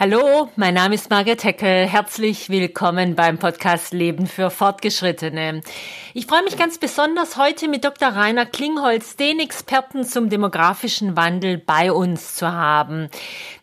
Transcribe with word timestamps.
Hallo, 0.00 0.48
mein 0.54 0.74
Name 0.74 0.94
ist 0.94 1.10
Margret 1.10 1.42
Heckel. 1.42 1.88
Herzlich 1.88 2.50
willkommen 2.50 3.16
beim 3.16 3.36
Podcast 3.36 3.92
Leben 3.92 4.28
für 4.28 4.48
Fortgeschrittene. 4.48 5.60
Ich 6.14 6.26
freue 6.26 6.44
mich 6.44 6.56
ganz 6.56 6.78
besonders, 6.78 7.36
heute 7.36 7.66
mit 7.66 7.84
Dr. 7.84 8.10
Rainer 8.10 8.46
Klingholz, 8.46 9.16
den 9.16 9.40
Experten 9.40 10.04
zum 10.04 10.28
demografischen 10.28 11.16
Wandel, 11.16 11.58
bei 11.58 11.90
uns 11.90 12.36
zu 12.36 12.52
haben. 12.52 13.08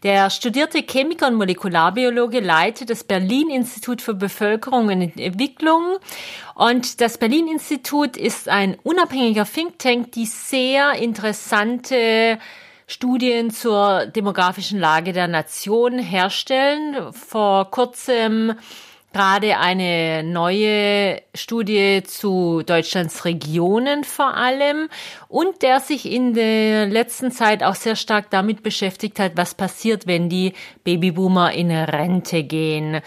Der 0.04 0.30
studierte 0.30 0.80
Chemiker 0.80 1.28
und 1.28 1.36
Molekularbiologe 1.36 2.42
leitet 2.42 2.90
das 2.90 3.06
Berlin-Institut 3.06 4.02
für 4.02 4.14
Bevölkerung 4.14 4.88
und 4.88 5.18
Entwicklung. 5.18 6.00
Und 6.54 7.00
das 7.00 7.18
Berlin-Institut 7.18 8.18
ist 8.18 8.50
ein 8.50 8.76
unabhängiger 8.84 9.46
Think 9.46 9.80
Tank, 9.80 10.12
die 10.12 10.26
sehr 10.26 10.96
interessante 10.96 12.40
Studien 12.88 13.50
zur 13.52 14.06
demografischen 14.06 14.80
Lage 14.80 15.12
der 15.12 15.28
Nation 15.28 15.98
herstellen. 15.98 17.12
Vor 17.14 17.72
kurzem 17.72 18.54
gerade 19.16 19.58
eine 19.58 20.24
neue 20.24 21.22
Studie 21.34 22.04
zu 22.04 22.64
Deutschlands 22.66 23.24
Regionen 23.24 24.04
vor 24.04 24.36
allem 24.36 24.90
und 25.30 25.62
der 25.62 25.80
sich 25.80 26.12
in 26.12 26.34
der 26.34 26.88
letzten 26.88 27.32
Zeit 27.32 27.64
auch 27.64 27.76
sehr 27.76 27.96
stark 27.96 28.30
damit 28.30 28.62
beschäftigt 28.62 29.18
hat, 29.20 29.38
was 29.38 29.56
passiert, 29.56 30.06
wenn 30.06 30.28
die 30.28 30.52
Babyboomer 30.84 31.54
in 31.54 31.72
Rente 31.72 32.44
gehen. 32.44 33.00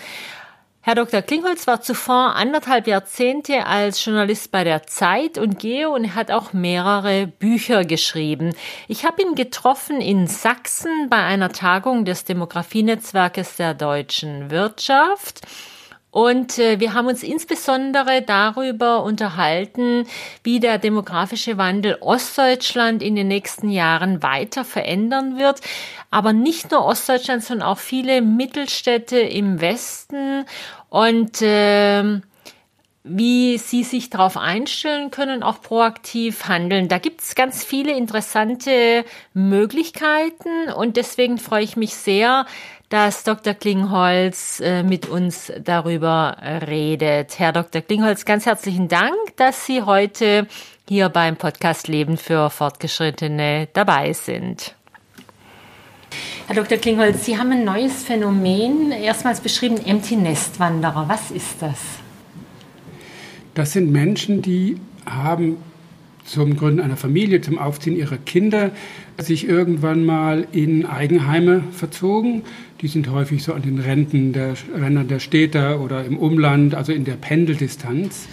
Herr 0.88 0.94
Dr. 0.94 1.20
Klingholz 1.20 1.66
war 1.66 1.82
zuvor 1.82 2.34
anderthalb 2.34 2.86
Jahrzehnte 2.86 3.66
als 3.66 4.02
Journalist 4.02 4.50
bei 4.50 4.64
der 4.64 4.84
Zeit 4.86 5.36
und 5.36 5.58
Geo 5.58 5.94
und 5.94 6.14
hat 6.14 6.30
auch 6.30 6.54
mehrere 6.54 7.26
Bücher 7.26 7.84
geschrieben. 7.84 8.54
Ich 8.86 9.04
habe 9.04 9.20
ihn 9.20 9.34
getroffen 9.34 10.00
in 10.00 10.26
Sachsen 10.26 11.10
bei 11.10 11.18
einer 11.18 11.50
Tagung 11.52 12.06
des 12.06 12.24
Demografienetzwerkes 12.24 13.56
der 13.56 13.74
deutschen 13.74 14.50
Wirtschaft. 14.50 15.42
Und 16.18 16.58
äh, 16.58 16.80
wir 16.80 16.94
haben 16.94 17.06
uns 17.06 17.22
insbesondere 17.22 18.22
darüber 18.22 19.04
unterhalten, 19.04 20.04
wie 20.42 20.58
der 20.58 20.78
demografische 20.78 21.58
Wandel 21.58 21.96
Ostdeutschland 22.00 23.04
in 23.04 23.14
den 23.14 23.28
nächsten 23.28 23.70
Jahren 23.70 24.20
weiter 24.20 24.64
verändern 24.64 25.38
wird. 25.38 25.60
Aber 26.10 26.32
nicht 26.32 26.72
nur 26.72 26.84
Ostdeutschland, 26.84 27.44
sondern 27.44 27.68
auch 27.68 27.78
viele 27.78 28.20
Mittelstädte 28.20 29.20
im 29.20 29.60
Westen 29.60 30.44
und 30.88 31.40
äh, 31.40 32.20
wie 33.04 33.56
Sie 33.56 33.84
sich 33.84 34.10
darauf 34.10 34.36
einstellen 34.36 35.12
können, 35.12 35.44
auch 35.44 35.62
proaktiv 35.62 36.48
handeln. 36.48 36.88
Da 36.88 36.98
gibt 36.98 37.20
es 37.20 37.36
ganz 37.36 37.62
viele 37.62 37.92
interessante 37.92 39.04
Möglichkeiten 39.34 40.72
und 40.76 40.96
deswegen 40.96 41.38
freue 41.38 41.62
ich 41.62 41.76
mich 41.76 41.94
sehr, 41.94 42.44
dass 42.88 43.24
Dr. 43.24 43.54
Klingholz 43.54 44.60
äh, 44.60 44.82
mit 44.82 45.08
uns 45.08 45.52
darüber 45.62 46.36
redet. 46.66 47.38
Herr 47.38 47.52
Dr. 47.52 47.82
Klingholz, 47.82 48.24
ganz 48.24 48.46
herzlichen 48.46 48.88
Dank, 48.88 49.14
dass 49.36 49.66
Sie 49.66 49.82
heute 49.82 50.46
hier 50.88 51.08
beim 51.10 51.36
Podcast 51.36 51.88
Leben 51.88 52.16
für 52.16 52.48
Fortgeschrittene 52.48 53.68
dabei 53.74 54.12
sind. 54.14 54.74
Herr 56.46 56.56
Dr. 56.56 56.78
Klingholz, 56.78 57.26
Sie 57.26 57.36
haben 57.36 57.52
ein 57.52 57.64
neues 57.64 58.02
Phänomen 58.02 58.90
erstmals 58.90 59.40
beschrieben, 59.40 59.76
Empty 59.84 60.16
Nest 60.16 60.58
Wanderer. 60.58 61.04
Was 61.06 61.30
ist 61.30 61.60
das? 61.60 61.78
Das 63.52 63.72
sind 63.72 63.92
Menschen, 63.92 64.40
die 64.40 64.80
haben 65.04 65.58
zum 66.28 66.56
Gründen 66.56 66.80
einer 66.80 66.96
Familie, 66.96 67.40
zum 67.40 67.58
Aufziehen 67.58 67.96
ihrer 67.96 68.18
Kinder 68.18 68.70
sich 69.16 69.48
irgendwann 69.48 70.04
mal 70.04 70.46
in 70.52 70.84
Eigenheime 70.86 71.64
verzogen. 71.72 72.42
Die 72.80 72.88
sind 72.88 73.10
häufig 73.10 73.42
so 73.42 73.54
an 73.54 73.62
den 73.62 73.78
Renten 73.78 74.32
der 74.32 74.54
Rändern 74.74 75.08
der 75.08 75.20
Städte 75.20 75.80
oder 75.80 76.04
im 76.04 76.18
Umland, 76.18 76.74
also 76.74 76.92
in 76.92 77.04
der 77.04 77.14
Pendeldistanz. 77.14 78.28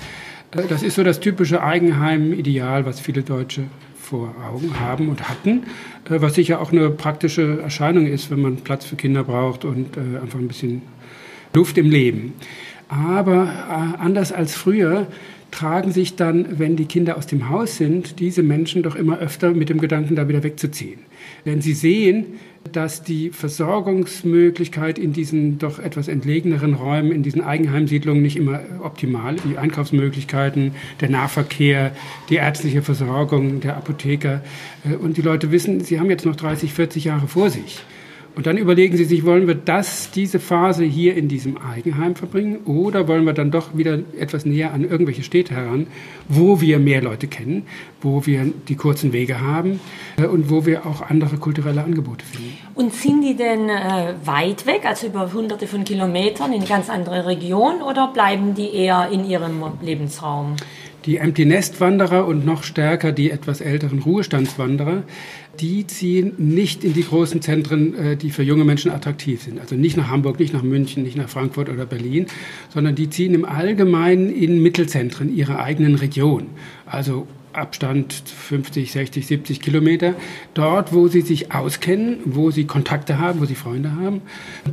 Äh, 0.52 0.64
das 0.68 0.84
ist 0.84 0.96
so 0.96 1.04
das 1.04 1.20
typische 1.20 1.64
Eigenheim-Ideal, 1.64 2.86
was 2.86 3.00
viele 3.00 3.24
Deutsche 3.24 3.64
vor 3.98 4.36
Augen 4.46 4.80
haben 4.80 5.10
und 5.10 5.28
hatten, 5.28 5.64
äh, 6.10 6.22
was 6.22 6.36
sicher 6.36 6.62
auch 6.62 6.72
eine 6.72 6.90
praktische 6.90 7.62
Erscheinung 7.62 8.08
ist, 8.08 8.30
wenn 8.30 8.42
man 8.42 8.58
Platz 8.58 8.86
für 8.86 8.98
Kinder 8.98 9.24
braucht 9.24 9.64
und 9.64 9.96
äh, 9.96 10.20
einfach 10.22 10.40
ein 10.40 10.50
bisschen 10.50 10.82
Luft 11.54 11.78
im 11.78 11.90
Leben. 11.90 12.34
Aber 12.88 13.96
anders 13.98 14.32
als 14.32 14.54
früher 14.54 15.08
tragen 15.56 15.94
sich 15.94 16.18
dann, 16.18 16.60
wenn 16.60 16.76
die 16.76 16.86
Kinder 16.86 17.18
aus 17.18 17.28
dem 17.28 17.50
Haus 17.50 17.78
sind, 17.78 18.20
diese 18.20 18.44
Menschen 18.44 18.84
doch 18.84 18.96
immer 18.96 19.20
öfter 19.20 19.52
mit 19.52 19.70
dem 19.70 19.80
Gedanken, 19.80 20.18
da 20.18 20.28
wieder 20.28 20.44
wegzuziehen. 20.44 21.00
Wenn 21.46 21.62
sie 21.62 21.74
sehen, 21.74 22.26
dass 22.74 23.04
die 23.04 23.30
Versorgungsmöglichkeit 23.30 25.00
in 25.00 25.14
diesen 25.14 25.58
doch 25.58 25.80
etwas 25.80 26.10
entlegeneren 26.10 26.74
Räumen, 26.74 27.14
in 27.14 27.24
diesen 27.24 27.42
Eigenheimsiedlungen 27.42 28.22
nicht 28.22 28.36
immer 28.36 28.60
optimal, 28.84 29.38
die 29.50 29.58
Einkaufsmöglichkeiten, 29.58 30.74
der 31.00 31.10
Nahverkehr, 31.10 31.96
die 32.30 32.36
ärztliche 32.36 32.82
Versorgung, 32.82 33.62
der 33.62 33.78
Apotheker. 33.78 34.44
Äh, 34.84 34.96
und 34.96 35.16
die 35.16 35.22
Leute 35.22 35.52
wissen, 35.52 35.80
sie 35.80 36.02
haben 36.02 36.10
jetzt 36.10 36.26
noch 36.26 36.36
30, 36.36 36.74
40 36.74 37.06
Jahre 37.06 37.30
vor 37.30 37.50
sich. 37.50 37.82
Und 38.36 38.48
dann 38.48 38.58
überlegen 38.58 38.98
Sie 38.98 39.06
sich, 39.06 39.26
wollen 39.26 39.48
wir 39.48 39.56
das, 39.56 40.12
diese 40.12 40.40
Phase 40.40 40.84
hier 40.84 41.16
in 41.16 41.30
diesem 41.30 41.58
Eigenheim 41.58 42.16
verbringen 42.16 42.60
oder 42.66 43.08
wollen 43.08 43.26
wir 43.26 43.32
dann 43.34 43.50
doch 43.50 43.78
wieder 43.78 44.00
etwas 44.20 44.46
näher 44.46 44.74
an 44.74 44.84
irgendwelche 44.84 45.24
Städte 45.24 45.56
heran, 45.56 45.88
wo 46.28 46.60
wir 46.60 46.80
mehr 46.80 47.02
Leute 47.02 47.28
kennen, 47.28 47.64
wo 48.02 48.26
wir 48.26 48.52
die 48.68 48.76
kurzen 48.76 49.14
Wege 49.14 49.40
haben 49.40 49.80
äh, 50.18 50.26
und 50.26 50.50
wo 50.50 50.66
wir 50.66 50.86
auch 50.86 51.02
andere 51.02 51.38
kulturelle 51.38 51.84
Angebote 51.84 52.26
finden. 52.26 52.58
Und 52.76 52.94
sind 52.94 53.22
die 53.22 53.36
denn 53.36 53.70
äh, 53.70 54.16
weit 54.26 54.66
weg, 54.66 54.82
also 54.86 55.08
über 55.08 55.32
hunderte 55.32 55.66
von 55.66 55.86
Kilometern 55.86 56.52
in 56.52 56.60
eine 56.60 56.68
ganz 56.68 56.90
andere 56.90 57.26
Region 57.26 57.82
oder 57.82 58.10
bleiben 58.10 58.54
die 58.54 58.74
eher 58.74 59.10
in 59.12 59.24
ihrem 59.24 59.64
Lebensraum? 59.82 60.58
Die 61.06 61.18
Empty 61.18 61.46
Nest 61.46 61.80
Wanderer 61.82 62.26
und 62.26 62.46
noch 62.46 62.64
stärker 62.64 63.12
die 63.12 63.30
etwas 63.30 63.62
älteren 63.62 64.00
Ruhestandswanderer, 64.00 65.04
die 65.60 65.86
ziehen 65.86 66.34
nicht 66.38 66.84
in 66.84 66.94
die 66.94 67.04
großen 67.04 67.42
Zentren, 67.42 67.96
äh, 67.96 68.18
die 68.18 68.32
für 68.32 68.42
junge 68.42 68.66
Menschen 68.66 68.90
attraktiv 68.90 69.44
sind. 69.44 69.60
Also 69.60 69.76
nicht 69.76 69.98
nach 69.98 70.10
Hamburg, 70.10 70.40
nicht 70.40 70.54
nach 70.54 70.64
München, 70.64 71.04
nicht 71.04 71.16
nach 71.16 71.30
Frankfurt 71.30 71.70
oder 71.70 71.86
Berlin, 71.86 72.26
sondern 72.74 72.96
die 72.96 73.10
ziehen 73.10 73.36
im 73.36 73.46
Allgemeinen 73.46 74.32
in 74.32 74.64
Mittelzentren 74.64 75.34
ihrer 75.36 75.60
eigenen 75.60 75.96
Region. 75.96 76.48
Also 76.88 77.28
Abstand 77.58 78.14
50, 78.14 78.92
60, 78.92 79.28
70 79.28 79.62
Kilometer, 79.62 80.16
dort, 80.54 80.94
wo 80.94 81.08
sie 81.08 81.22
sich 81.22 81.52
auskennen, 81.54 82.20
wo 82.26 82.52
sie 82.52 82.66
Kontakte 82.66 83.20
haben, 83.20 83.40
wo 83.42 83.46
sie 83.46 83.56
Freunde 83.56 83.96
haben. 83.96 84.22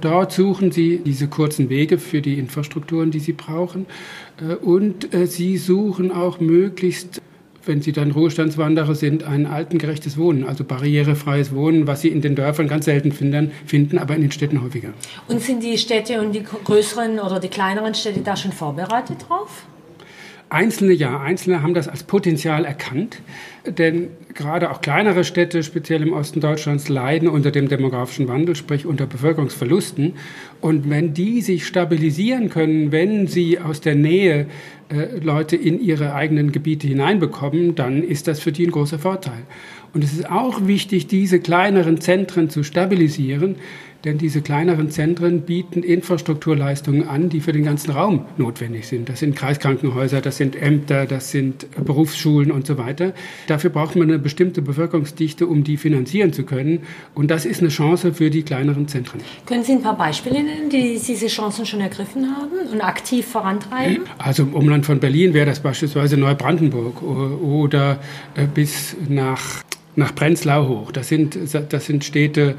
Dort 0.00 0.32
suchen 0.32 0.72
sie 0.72 0.98
diese 0.98 1.28
kurzen 1.28 1.69
Wege 1.69 1.98
für 1.98 2.20
die 2.20 2.38
Infrastrukturen, 2.38 3.10
die 3.10 3.20
sie 3.20 3.32
brauchen. 3.32 3.87
Äh, 4.41 4.54
und 4.54 5.15
äh, 5.15 5.26
sie 5.26 5.56
suchen 5.56 6.10
auch 6.12 6.41
möglichst 6.41 7.22
wenn 7.66 7.81
Sie 7.81 7.93
dann 7.93 8.10
Ruhestandswanderer 8.10 8.94
sind, 8.94 9.25
ein 9.25 9.47
altengerechtes 9.47 10.16
Wohnen, 10.16 10.44
also 10.44 10.64
barrierefreies 10.64 11.54
Wohnen, 11.54 11.87
was 11.87 12.00
Sie 12.00 12.09
in 12.09 12.20
den 12.20 12.34
Dörfern 12.34 12.69
ganz 12.69 12.87
selten 12.87 13.12
finden, 13.12 13.53
finden, 13.66 13.99
aber 13.99 14.14
in 14.14 14.22
den 14.22 14.32
Städten 14.32 14.62
häufiger. 14.62 14.93
Und 15.28 15.41
sind 15.41 15.62
die 15.62 15.78
Städte 15.78 16.20
und 16.20 16.32
die 16.32 16.43
größeren 16.43 17.20
oder 17.20 17.41
die 17.41 17.49
kleineren 17.49 17.94
Städte 17.94 18.20
da 18.20 18.37
schon 18.37 18.53
vorbereitet 18.53 19.26
drauf? 19.28 19.66
Einzelne 20.53 20.93
ja, 20.93 21.19
Einzelne 21.21 21.63
haben 21.63 21.73
das 21.73 21.89
als 21.89 22.03
Potenzial 22.03 22.65
erkannt, 22.65 23.23
denn 23.67 24.09
gerade 24.35 24.71
auch 24.71 24.81
kleinere 24.83 25.25
Städte, 25.25 25.63
speziell 25.63 26.03
im 26.03 26.13
Osten 26.13 26.41
Deutschlands, 26.41 26.89
leiden 26.89 27.29
unter 27.29 27.51
dem 27.51 27.69
demografischen 27.69 28.29
Wandel, 28.29 28.55
sprich 28.55 28.85
unter 28.85 29.07
Bevölkerungsverlusten. 29.07 30.15
Und 30.61 30.91
wenn 30.91 31.15
die 31.15 31.41
sich 31.41 31.67
stabilisieren 31.67 32.51
können, 32.51 32.93
wenn 32.93 33.27
sie 33.27 33.59
aus 33.59 33.81
der 33.81 33.95
Nähe 33.95 34.47
äh, 34.91 35.19
Leute 35.23 35.57
in 35.57 35.81
ihre 35.81 36.15
eigenen 36.15 36.53
Gebiete 36.53 36.87
hineinbekommen, 36.87 37.75
dann 37.75 38.03
ist 38.03 38.29
das 38.29 38.41
für 38.41 38.53
die 38.53 38.67
ein 38.67 38.73
großer 38.73 38.99
Vorteil. 38.99 39.43
Und 39.95 40.05
es 40.05 40.12
ist 40.12 40.31
auch 40.31 40.67
wichtig, 40.67 41.07
diese 41.07 41.41
kleineren 41.41 42.01
Zentren 42.01 42.51
zu 42.51 42.62
stabilisieren, 42.62 43.57
denn 44.05 44.19
diese 44.19 44.43
kleineren 44.43 44.91
Zentren 44.91 45.43
bieten 45.43 45.82
Infrastrukturleistungen 45.82 47.06
an, 47.06 47.29
die 47.29 47.41
für 47.41 47.53
den 47.53 47.65
ganzen 47.65 47.93
Raum 47.93 48.26
notwendig 48.37 48.88
sind. 48.88 49.09
Das 49.09 49.21
sind 49.21 49.37
Kreiskrankenhäuser, 49.37 50.21
das 50.21 50.37
sind 50.37 50.61
Ämter, 50.61 51.06
das 51.06 51.31
sind 51.31 51.67
Berufsschulen 51.85 52.50
und 52.50 52.67
so 52.67 52.79
weiter. 52.79 53.12
Dafür 53.47 53.71
braucht 53.71 53.94
man 53.94 54.09
eine 54.09 54.19
bestimmte 54.19 54.61
Bevölkerungsdichte, 54.61 55.47
um 55.47 55.62
die 55.62 55.76
finanzieren 55.76 56.32
zu 56.32 56.43
können. 56.44 56.81
Und 57.15 57.31
das 57.31 57.44
ist 57.44 57.61
eine 57.61 57.69
Chance 57.69 58.12
für 58.12 58.31
die 58.31 58.43
kleineren 58.43 58.88
Zentren. 58.88 59.21
Können 59.47 59.62
Sie 59.62 59.73
ein 59.73 59.82
paar 59.82 59.97
Beispiele 59.97 60.43
nennen, 60.43 60.69
die 60.69 60.99
diese 60.99 61.29
Chancen 61.29 61.65
schon 61.65 61.81
ergriffen 61.81 62.26
haben 62.37 62.73
und 62.73 62.81
aktiv 62.81 63.26
vorantreiben? 63.26 64.05
Also 64.19 64.43
im 64.43 64.55
Umland 64.55 64.85
von 64.85 64.99
Berlin 64.99 65.32
wäre 65.35 65.47
das 65.47 65.61
beispielsweise 65.61 66.17
Neubrandenburg 66.17 67.03
oder 67.03 68.00
äh, 68.35 68.47
bis 68.47 68.97
nach 69.09 69.62
nach 69.94 70.15
Prenzlau 70.15 70.69
hoch. 70.69 70.93
Das 70.93 71.09
sind, 71.09 71.37
das 71.53 71.85
sind 71.87 72.05
Städte, 72.05 72.55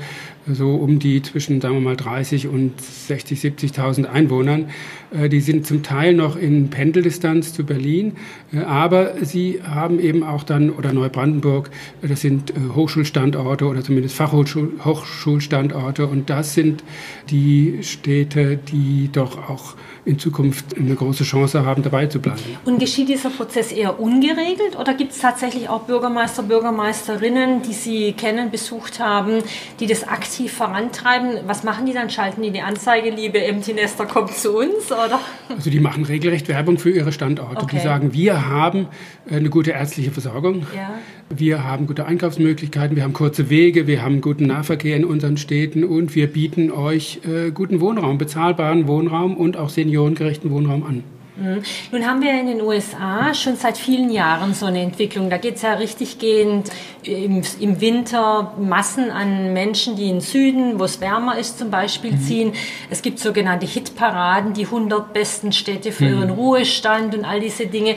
so 0.51 0.75
um 0.75 0.99
die 0.99 1.21
zwischen, 1.21 1.61
sagen 1.61 1.75
wir 1.75 1.81
mal, 1.81 1.95
30 1.95 2.47
und 2.47 2.79
60, 2.79 3.39
70.000 3.39 4.05
Einwohnern. 4.05 4.69
Äh, 5.11 5.29
die 5.29 5.39
sind 5.39 5.65
zum 5.65 5.83
Teil 5.83 6.13
noch 6.13 6.35
in 6.35 6.69
Pendeldistanz 6.69 7.53
zu 7.53 7.65
Berlin, 7.65 8.13
äh, 8.51 8.59
aber 8.59 9.13
sie 9.21 9.61
haben 9.63 9.99
eben 9.99 10.23
auch 10.23 10.43
dann, 10.43 10.69
oder 10.69 10.93
Neubrandenburg, 10.93 11.69
äh, 12.01 12.07
das 12.07 12.21
sind 12.21 12.53
Hochschulstandorte 12.75 13.65
oder 13.65 13.83
zumindest 13.83 14.15
Fachhochschulstandorte 14.15 16.07
und 16.07 16.29
das 16.29 16.53
sind 16.53 16.83
die 17.29 17.79
Städte, 17.81 18.57
die 18.57 19.09
doch 19.11 19.49
auch 19.49 19.75
in 20.05 20.19
Zukunft 20.19 20.77
eine 20.77 20.95
große 20.95 21.23
Chance 21.23 21.65
haben, 21.65 21.81
dabei 21.81 22.07
zu 22.07 22.19
bleiben. 22.19 22.41
Und 22.65 22.79
geschieht 22.79 23.07
dieser 23.07 23.29
Prozess 23.29 23.71
eher 23.71 24.01
ungeregelt 24.01 24.77
oder 24.77 24.93
gibt 24.93 25.13
es 25.13 25.19
tatsächlich 25.19 25.69
auch 25.69 25.83
Bürgermeister, 25.83 26.43
Bürgermeisterinnen, 26.43 27.61
die 27.61 27.73
Sie 27.73 28.11
kennen, 28.11 28.51
besucht 28.51 28.99
haben, 28.99 29.41
die 29.79 29.87
das 29.87 30.05
aktiv 30.05 30.32
vorantreiben? 30.50 31.39
Was 31.45 31.63
machen 31.63 31.85
die 31.85 31.94
dann? 31.94 32.09
Schalten 32.09 32.41
die 32.41 32.51
die 32.51 32.62
Anzeige, 32.62 33.09
liebe 33.09 33.44
Empty 33.44 33.74
Nester, 33.74 34.06
kommt 34.06 34.31
zu 34.31 34.57
uns? 34.57 34.91
Oder? 34.91 35.19
Also 35.50 35.69
die 35.69 35.80
machen 35.80 36.03
regelrecht 36.03 36.47
Werbung 36.47 36.77
für 36.77 36.89
ihre 36.89 37.12
Standorte. 37.12 37.63
Okay. 37.63 37.77
Die 37.77 37.83
sagen, 37.83 38.13
wir 38.13 38.47
haben 38.47 38.88
äh, 39.30 39.35
eine 39.35 39.50
gute 39.50 39.71
ärztliche 39.71 40.12
Versorgung, 40.12 40.65
ja. 40.75 40.91
wir 41.30 41.63
haben 41.63 41.88
gute 41.88 42.06
Einkaufsmöglichkeiten, 42.06 42.95
wir 42.95 43.03
haben 43.03 43.13
kurze 43.13 43.50
Wege, 43.50 43.88
wir 43.88 44.01
haben 44.01 44.21
guten 44.21 44.47
Nahverkehr 44.47 44.97
in 44.97 45.06
unseren 45.06 45.38
Städten 45.38 45.83
und 45.83 46.15
wir 46.15 46.27
bieten 46.27 46.71
euch 46.71 47.21
äh, 47.25 47.51
guten 47.51 47.79
Wohnraum, 47.81 48.18
bezahlbaren 48.18 48.88
Wohnraum 48.88 49.38
und 49.38 49.57
auch 49.57 49.69
seniorengerechten 49.69 50.51
Wohnraum 50.51 50.83
an. 50.83 51.03
Mhm. 51.35 51.63
Nun 51.91 52.07
haben 52.07 52.21
wir 52.21 52.31
in 52.39 52.45
den 52.45 52.62
USA 52.62 53.33
schon 53.33 53.56
seit 53.56 53.77
vielen 53.77 54.12
Jahren 54.12 54.53
so 54.53 54.68
eine 54.68 54.81
Entwicklung. 54.81 55.31
Da 55.31 55.38
geht 55.38 55.56
es 55.56 55.63
ja 55.63 55.74
richtig 55.74 56.19
gehend 56.19 56.69
im, 57.01 57.41
im, 57.59 57.81
Winter 57.81 58.53
Massen 58.59 59.09
an 59.09 59.51
Menschen, 59.51 59.95
die 59.95 60.09
in 60.09 60.15
den 60.18 60.21
Süden, 60.21 60.80
wo 60.80 60.83
es 60.83 61.01
wärmer 61.01 61.38
ist, 61.38 61.57
zum 61.57 61.71
Beispiel 61.71 62.12
mhm. 62.12 62.21
ziehen. 62.21 62.53
Es 62.91 63.01
gibt 63.01 63.19
sogenannte 63.19 63.65
Hitparaden, 63.65 64.53
die 64.53 64.65
100 64.65 65.12
besten 65.12 65.51
Städte 65.51 65.91
für 65.91 66.06
mhm. 66.06 66.19
ihren 66.19 66.30
Ruhestand 66.30 67.15
und 67.15 67.25
all 67.25 67.39
diese 67.39 67.65
Dinge. 67.65 67.95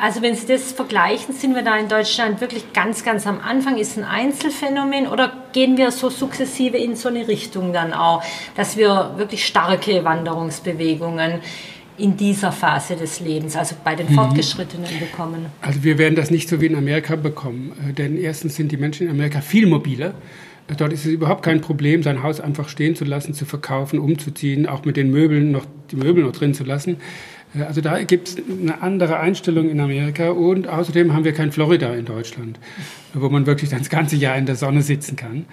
Also 0.00 0.22
wenn 0.22 0.34
Sie 0.36 0.46
das 0.46 0.72
vergleichen, 0.72 1.34
sind 1.34 1.54
wir 1.54 1.62
da 1.62 1.76
in 1.76 1.88
Deutschland 1.88 2.40
wirklich 2.40 2.72
ganz, 2.72 3.04
ganz 3.04 3.26
am 3.26 3.40
Anfang. 3.40 3.76
Ist 3.76 3.98
ein 3.98 4.04
Einzelfenomen 4.04 5.08
oder 5.08 5.32
gehen 5.52 5.76
wir 5.76 5.90
so 5.90 6.10
sukzessive 6.10 6.76
in 6.76 6.94
so 6.94 7.08
eine 7.08 7.26
Richtung 7.26 7.72
dann 7.72 7.92
auch, 7.92 8.22
dass 8.54 8.76
wir 8.76 9.14
wirklich 9.16 9.46
starke 9.46 10.04
Wanderungsbewegungen 10.04 11.40
in 11.98 12.16
dieser 12.16 12.52
Phase 12.52 12.96
des 12.96 13.20
Lebens, 13.20 13.56
also 13.56 13.74
bei 13.82 13.94
den 13.94 14.10
mhm. 14.10 14.14
Fortgeschrittenen 14.14 14.88
bekommen? 14.98 15.46
Also 15.60 15.84
wir 15.84 15.98
werden 15.98 16.14
das 16.14 16.30
nicht 16.30 16.48
so 16.48 16.60
wie 16.60 16.66
in 16.66 16.76
Amerika 16.76 17.16
bekommen, 17.16 17.72
äh, 17.88 17.92
denn 17.92 18.16
erstens 18.16 18.56
sind 18.56 18.72
die 18.72 18.76
Menschen 18.76 19.06
in 19.06 19.12
Amerika 19.12 19.40
viel 19.40 19.66
mobiler. 19.66 20.14
Äh, 20.68 20.74
dort 20.76 20.92
ist 20.92 21.04
es 21.04 21.12
überhaupt 21.12 21.42
kein 21.42 21.60
Problem, 21.60 22.02
sein 22.02 22.22
Haus 22.22 22.40
einfach 22.40 22.68
stehen 22.68 22.96
zu 22.96 23.04
lassen, 23.04 23.34
zu 23.34 23.44
verkaufen, 23.44 23.98
umzuziehen, 23.98 24.66
auch 24.66 24.84
mit 24.84 24.96
den 24.96 25.10
Möbeln 25.10 25.52
noch 25.52 25.66
die 25.90 25.96
Möbel 25.96 26.24
noch 26.24 26.32
drin 26.32 26.54
zu 26.54 26.64
lassen. 26.64 26.96
Äh, 27.54 27.62
also 27.62 27.80
da 27.80 28.02
gibt 28.02 28.28
es 28.28 28.36
eine 28.36 28.82
andere 28.82 29.18
Einstellung 29.18 29.68
in 29.68 29.80
Amerika 29.80 30.30
und 30.30 30.68
außerdem 30.68 31.12
haben 31.12 31.24
wir 31.24 31.32
kein 31.32 31.52
Florida 31.52 31.92
in 31.94 32.04
Deutschland, 32.04 32.58
wo 33.14 33.28
man 33.28 33.46
wirklich 33.46 33.70
das 33.70 33.90
ganze 33.90 34.16
Jahr 34.16 34.36
in 34.36 34.46
der 34.46 34.56
Sonne 34.56 34.82
sitzen 34.82 35.16
kann. 35.16 35.46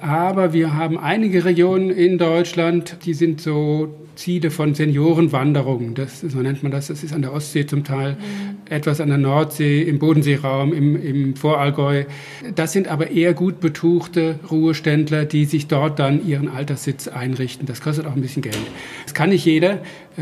Aber 0.00 0.54
wir 0.54 0.74
haben 0.74 0.98
einige 0.98 1.44
Regionen 1.44 1.90
in 1.90 2.16
Deutschland, 2.16 2.96
die 3.04 3.12
sind 3.12 3.40
so 3.40 3.94
Ziele 4.16 4.50
von 4.50 4.74
Seniorenwanderungen. 4.74 5.94
Das, 5.94 6.20
so 6.20 6.38
nennt 6.38 6.62
man 6.62 6.72
das. 6.72 6.86
Das 6.86 7.02
ist 7.02 7.12
an 7.12 7.20
der 7.20 7.32
Ostsee 7.32 7.66
zum 7.66 7.84
Teil, 7.84 8.12
mhm. 8.12 8.70
etwas 8.70 9.00
an 9.00 9.08
der 9.08 9.18
Nordsee, 9.18 9.82
im 9.82 9.98
Bodenseeraum, 9.98 10.72
im, 10.72 10.96
im 10.96 11.36
Vorallgäu. 11.36 12.04
Das 12.54 12.72
sind 12.72 12.88
aber 12.88 13.10
eher 13.10 13.34
gut 13.34 13.60
betuchte 13.60 14.38
Ruheständler, 14.50 15.24
die 15.24 15.44
sich 15.44 15.66
dort 15.66 15.98
dann 15.98 16.26
ihren 16.26 16.48
Alterssitz 16.48 17.08
einrichten. 17.08 17.66
Das 17.66 17.80
kostet 17.80 18.06
auch 18.06 18.14
ein 18.14 18.22
bisschen 18.22 18.42
Geld. 18.42 18.58
Das 19.04 19.12
kann 19.14 19.30
nicht 19.30 19.44
jeder. 19.44 19.80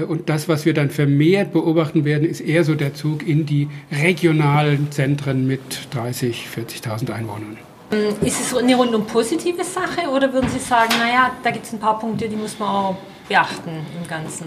Und 0.08 0.29
das, 0.29 0.49
was 0.49 0.65
wir 0.65 0.75
dann 0.75 0.91
vermehrt 0.91 1.53
beobachten 1.53 2.05
werden, 2.05 2.29
ist 2.29 2.41
eher 2.41 2.65
so 2.65 2.75
der 2.75 2.94
Zug 2.94 3.26
in 3.26 3.47
die 3.47 3.69
regionalen 3.93 4.91
Zentren 4.91 5.47
mit 5.47 5.61
30, 5.93 6.47
40.000 6.53 7.12
Einwohnern. 7.12 7.58
Ähm, 7.93 8.15
ist 8.25 8.41
es 8.41 8.55
eine 8.55 8.75
rundum 8.75 9.06
positive 9.06 9.62
Sache 9.65 10.09
oder 10.09 10.33
würden 10.33 10.49
Sie 10.49 10.59
sagen, 10.59 10.93
naja, 10.99 11.33
da 11.43 11.50
gibt 11.50 11.67
es 11.67 11.73
ein 11.73 11.79
paar 11.79 11.99
Punkte, 11.99 12.29
die 12.29 12.37
muss 12.37 12.59
man 12.59 12.69
auch 12.69 12.97
beachten 13.29 13.71
im 14.00 14.09
Ganzen? 14.09 14.47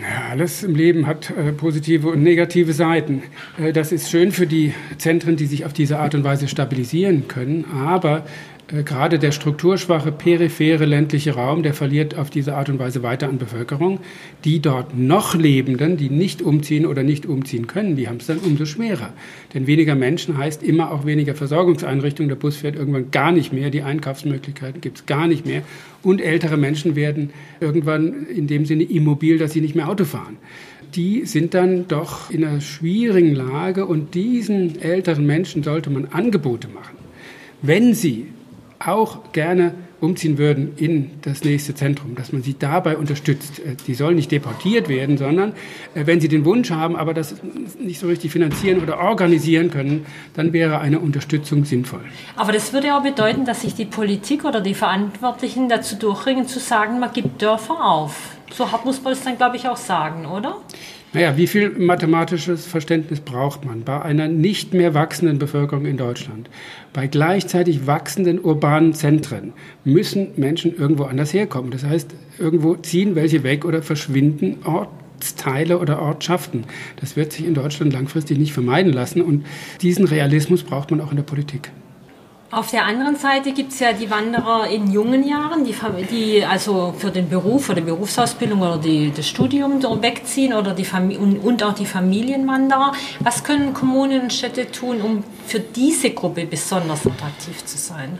Ja, 0.00 0.30
alles 0.30 0.62
im 0.62 0.74
Leben 0.74 1.06
hat 1.06 1.30
äh, 1.30 1.52
positive 1.52 2.08
und 2.08 2.22
negative 2.22 2.72
Seiten. 2.72 3.22
Äh, 3.58 3.74
das 3.74 3.92
ist 3.92 4.10
schön 4.10 4.32
für 4.32 4.46
die 4.46 4.72
Zentren, 4.96 5.36
die 5.36 5.44
sich 5.44 5.66
auf 5.66 5.74
diese 5.74 5.98
Art 5.98 6.14
und 6.14 6.24
Weise 6.24 6.48
stabilisieren 6.48 7.28
können, 7.28 7.66
aber 7.70 8.24
gerade 8.72 9.18
der 9.18 9.32
strukturschwache, 9.32 10.12
periphere 10.12 10.84
ländliche 10.84 11.32
Raum, 11.32 11.62
der 11.62 11.74
verliert 11.74 12.16
auf 12.16 12.30
diese 12.30 12.54
Art 12.54 12.68
und 12.68 12.78
Weise 12.78 13.02
weiter 13.02 13.28
an 13.28 13.38
Bevölkerung. 13.38 14.00
Die 14.44 14.60
dort 14.60 14.96
noch 14.96 15.34
Lebenden, 15.34 15.96
die 15.96 16.08
nicht 16.08 16.42
umziehen 16.42 16.86
oder 16.86 17.02
nicht 17.02 17.26
umziehen 17.26 17.66
können, 17.66 17.96
die 17.96 18.08
haben 18.08 18.18
es 18.18 18.26
dann 18.26 18.38
umso 18.38 18.64
schwerer. 18.64 19.12
Denn 19.54 19.66
weniger 19.66 19.94
Menschen 19.94 20.38
heißt 20.38 20.62
immer 20.62 20.92
auch 20.92 21.04
weniger 21.04 21.34
Versorgungseinrichtungen. 21.34 22.28
Der 22.28 22.36
Bus 22.36 22.56
fährt 22.56 22.76
irgendwann 22.76 23.10
gar 23.10 23.32
nicht 23.32 23.52
mehr, 23.52 23.70
die 23.70 23.82
Einkaufsmöglichkeiten 23.82 24.80
gibt 24.80 24.98
es 24.98 25.06
gar 25.06 25.26
nicht 25.26 25.46
mehr. 25.46 25.62
Und 26.02 26.20
ältere 26.20 26.56
Menschen 26.56 26.96
werden 26.96 27.30
irgendwann 27.60 28.26
in 28.26 28.46
dem 28.46 28.66
Sinne 28.66 28.84
immobil, 28.84 29.38
dass 29.38 29.52
sie 29.52 29.60
nicht 29.60 29.74
mehr 29.74 29.88
Auto 29.88 30.04
fahren 30.04 30.38
die 30.94 31.24
sind 31.24 31.54
dann 31.54 31.86
doch 31.86 32.30
in 32.30 32.44
einer 32.44 32.60
schwierigen 32.60 33.32
Lage 33.32 33.86
und 33.86 34.14
diesen 34.14 34.82
älteren 34.82 35.24
Menschen 35.24 35.62
sollte 35.62 35.88
man 35.88 36.06
Angebote 36.06 36.66
machen. 36.66 36.96
Wenn 37.62 37.94
sie 37.94 38.26
auch 38.80 39.32
gerne 39.32 39.74
umziehen 40.00 40.38
würden 40.38 40.72
in 40.76 41.10
das 41.20 41.44
nächste 41.44 41.74
Zentrum, 41.74 42.14
dass 42.14 42.32
man 42.32 42.42
sie 42.42 42.56
dabei 42.58 42.96
unterstützt. 42.96 43.58
Äh, 43.58 43.76
die 43.86 43.94
sollen 43.94 44.16
nicht 44.16 44.32
deportiert 44.32 44.88
werden, 44.88 45.18
sondern 45.18 45.52
äh, 45.94 46.06
wenn 46.06 46.20
sie 46.20 46.28
den 46.28 46.44
Wunsch 46.46 46.70
haben, 46.70 46.96
aber 46.96 47.12
das 47.12 47.36
nicht 47.78 48.00
so 48.00 48.06
richtig 48.06 48.32
finanzieren 48.32 48.80
oder 48.80 48.98
organisieren 48.98 49.70
können, 49.70 50.06
dann 50.34 50.54
wäre 50.54 50.78
eine 50.78 50.98
Unterstützung 50.98 51.64
sinnvoll. 51.64 52.00
Aber 52.36 52.52
das 52.52 52.72
würde 52.72 52.94
auch 52.94 53.02
bedeuten, 53.02 53.44
dass 53.44 53.60
sich 53.60 53.74
die 53.74 53.84
Politik 53.84 54.44
oder 54.44 54.62
die 54.62 54.74
Verantwortlichen 54.74 55.68
dazu 55.68 55.96
durchringen, 55.96 56.46
zu 56.46 56.58
sagen, 56.58 56.98
man 56.98 57.12
gibt 57.12 57.42
Dörfer 57.42 57.84
auf. 57.84 58.36
So 58.52 58.72
hart 58.72 58.84
muss 58.86 59.02
man 59.02 59.12
es 59.12 59.22
dann, 59.22 59.36
glaube 59.36 59.56
ich, 59.56 59.68
auch 59.68 59.76
sagen, 59.76 60.26
oder? 60.26 60.56
Naja, 61.12 61.36
wie 61.36 61.48
viel 61.48 61.70
mathematisches 61.70 62.66
Verständnis 62.66 63.18
braucht 63.18 63.64
man 63.64 63.82
bei 63.82 64.00
einer 64.00 64.28
nicht 64.28 64.74
mehr 64.74 64.94
wachsenden 64.94 65.40
Bevölkerung 65.40 65.84
in 65.84 65.96
Deutschland? 65.96 66.48
Bei 66.92 67.08
gleichzeitig 67.08 67.88
wachsenden 67.88 68.38
urbanen 68.38 68.94
Zentren 68.94 69.52
müssen 69.84 70.28
Menschen 70.36 70.72
irgendwo 70.76 71.04
anders 71.04 71.34
herkommen. 71.34 71.72
Das 71.72 71.82
heißt, 71.82 72.14
irgendwo 72.38 72.76
ziehen 72.76 73.16
welche 73.16 73.42
weg 73.42 73.64
oder 73.64 73.82
verschwinden 73.82 74.58
Ortsteile 74.64 75.78
oder 75.78 76.00
Ortschaften. 76.00 76.62
Das 77.00 77.16
wird 77.16 77.32
sich 77.32 77.44
in 77.44 77.54
Deutschland 77.54 77.92
langfristig 77.92 78.38
nicht 78.38 78.52
vermeiden 78.52 78.92
lassen 78.92 79.20
und 79.20 79.44
diesen 79.82 80.06
Realismus 80.06 80.62
braucht 80.62 80.92
man 80.92 81.00
auch 81.00 81.10
in 81.10 81.16
der 81.16 81.24
Politik. 81.24 81.72
Auf 82.52 82.72
der 82.72 82.84
anderen 82.84 83.14
Seite 83.14 83.52
gibt 83.52 83.70
es 83.70 83.78
ja 83.78 83.92
die 83.92 84.10
Wanderer 84.10 84.68
in 84.68 84.90
jungen 84.90 85.22
Jahren, 85.22 85.64
die, 85.64 85.72
die 86.10 86.44
also 86.44 86.92
für 86.98 87.12
den 87.12 87.28
Beruf 87.28 87.70
oder 87.70 87.80
Berufsausbildung 87.80 88.60
oder 88.60 88.76
die, 88.76 89.12
das 89.14 89.28
Studium 89.28 89.80
wegziehen 90.02 90.52
oder 90.52 90.74
die 90.74 90.84
und, 91.16 91.38
und 91.38 91.62
auch 91.62 91.74
die 91.74 91.86
Familienwanderer. 91.86 92.92
Was 93.20 93.44
können 93.44 93.72
Kommunen 93.72 94.22
und 94.22 94.32
Städte 94.32 94.68
tun, 94.68 95.00
um 95.00 95.22
für 95.46 95.60
diese 95.60 96.10
Gruppe 96.10 96.44
besonders 96.44 97.06
attraktiv 97.06 97.64
zu 97.64 97.78
sein? 97.78 98.18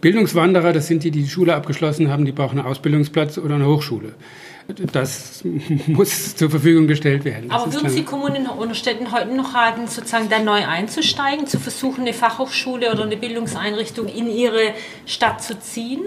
Bildungswanderer, 0.00 0.72
das 0.72 0.86
sind 0.86 1.02
die, 1.02 1.10
die 1.10 1.22
die 1.22 1.28
Schule 1.28 1.56
abgeschlossen 1.56 2.10
haben, 2.10 2.24
die 2.24 2.32
brauchen 2.32 2.60
einen 2.60 2.68
Ausbildungsplatz 2.68 3.38
oder 3.38 3.56
eine 3.56 3.66
Hochschule 3.66 4.14
das 4.92 5.42
muss 5.86 6.36
zur 6.36 6.50
Verfügung 6.50 6.86
gestellt 6.86 7.24
werden. 7.24 7.50
Aber 7.50 7.72
würden 7.72 7.90
Sie 7.90 8.04
Kommunen 8.04 8.46
und 8.46 8.76
Städten 8.76 9.12
heute 9.12 9.34
noch 9.34 9.54
raten, 9.54 9.86
sozusagen 9.86 10.28
da 10.28 10.38
neu 10.38 10.66
einzusteigen, 10.66 11.46
zu 11.46 11.58
versuchen, 11.58 12.02
eine 12.02 12.12
Fachhochschule 12.12 12.90
oder 12.92 13.04
eine 13.04 13.16
Bildungseinrichtung 13.16 14.06
in 14.08 14.28
Ihre 14.28 14.74
Stadt 15.06 15.42
zu 15.42 15.58
ziehen? 15.58 16.00